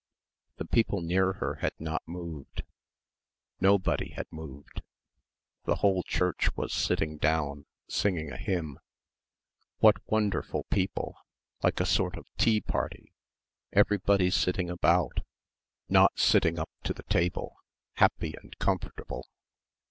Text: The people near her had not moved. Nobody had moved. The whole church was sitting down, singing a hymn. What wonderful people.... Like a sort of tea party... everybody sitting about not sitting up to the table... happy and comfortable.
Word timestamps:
The 0.57 0.65
people 0.65 1.01
near 1.03 1.33
her 1.33 1.57
had 1.61 1.73
not 1.77 2.01
moved. 2.07 2.63
Nobody 3.59 4.13
had 4.13 4.25
moved. 4.31 4.81
The 5.65 5.75
whole 5.75 6.01
church 6.01 6.57
was 6.57 6.73
sitting 6.73 7.17
down, 7.19 7.67
singing 7.87 8.31
a 8.31 8.35
hymn. 8.37 8.79
What 9.77 9.97
wonderful 10.07 10.63
people.... 10.71 11.17
Like 11.61 11.79
a 11.79 11.85
sort 11.85 12.17
of 12.17 12.25
tea 12.37 12.61
party... 12.61 13.13
everybody 13.73 14.31
sitting 14.31 14.71
about 14.71 15.19
not 15.87 16.17
sitting 16.17 16.57
up 16.57 16.71
to 16.85 16.93
the 16.95 17.03
table... 17.03 17.57
happy 17.97 18.33
and 18.41 18.57
comfortable. 18.57 19.29